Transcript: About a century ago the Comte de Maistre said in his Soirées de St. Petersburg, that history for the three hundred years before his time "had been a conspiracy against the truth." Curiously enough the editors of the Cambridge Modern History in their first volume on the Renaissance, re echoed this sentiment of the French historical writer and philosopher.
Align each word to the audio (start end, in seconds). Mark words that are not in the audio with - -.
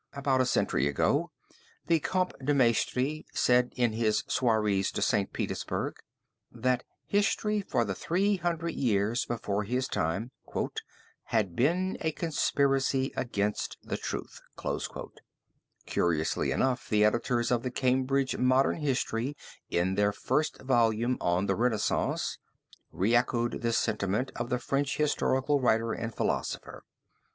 About 0.13 0.41
a 0.41 0.47
century 0.47 0.87
ago 0.87 1.29
the 1.85 1.99
Comte 1.99 2.33
de 2.43 2.55
Maistre 2.55 3.23
said 3.35 3.71
in 3.75 3.93
his 3.93 4.23
Soirées 4.23 4.91
de 4.91 4.99
St. 4.99 5.31
Petersburg, 5.31 5.97
that 6.51 6.83
history 7.05 7.61
for 7.61 7.85
the 7.85 7.93
three 7.93 8.37
hundred 8.37 8.73
years 8.73 9.27
before 9.27 9.63
his 9.63 9.87
time 9.87 10.31
"had 11.25 11.55
been 11.55 11.99
a 12.01 12.11
conspiracy 12.13 13.13
against 13.15 13.77
the 13.83 13.95
truth." 13.95 14.41
Curiously 15.85 16.49
enough 16.49 16.89
the 16.89 17.05
editors 17.05 17.51
of 17.51 17.61
the 17.61 17.69
Cambridge 17.69 18.35
Modern 18.37 18.77
History 18.77 19.37
in 19.69 19.93
their 19.93 20.11
first 20.11 20.63
volume 20.63 21.15
on 21.21 21.45
the 21.45 21.55
Renaissance, 21.55 22.39
re 22.91 23.13
echoed 23.15 23.61
this 23.61 23.77
sentiment 23.77 24.31
of 24.35 24.49
the 24.49 24.57
French 24.57 24.97
historical 24.97 25.59
writer 25.59 25.93
and 25.93 26.11
philosopher. 26.15 26.85